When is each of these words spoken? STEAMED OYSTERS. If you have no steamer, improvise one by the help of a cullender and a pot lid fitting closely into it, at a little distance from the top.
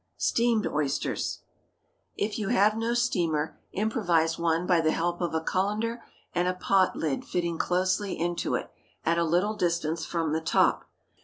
STEAMED 0.17 0.65
OYSTERS. 0.65 1.43
If 2.15 2.39
you 2.39 2.47
have 2.47 2.75
no 2.75 2.95
steamer, 2.95 3.59
improvise 3.71 4.39
one 4.39 4.65
by 4.65 4.81
the 4.81 4.91
help 4.93 5.21
of 5.21 5.35
a 5.35 5.41
cullender 5.41 6.01
and 6.33 6.47
a 6.47 6.55
pot 6.55 6.95
lid 6.95 7.23
fitting 7.23 7.59
closely 7.59 8.17
into 8.19 8.55
it, 8.55 8.71
at 9.05 9.19
a 9.19 9.23
little 9.23 9.53
distance 9.55 10.03
from 10.03 10.33
the 10.33 10.41
top. 10.41 10.89